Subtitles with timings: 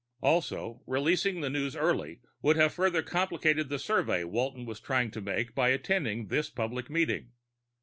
[0.23, 5.21] Also, releasing the news early would have further complicated the survey Walton was trying to
[5.21, 7.33] make by attending this public meeting.